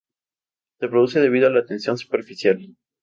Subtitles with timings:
[0.79, 2.59] Se produce debido a la tensión superficial.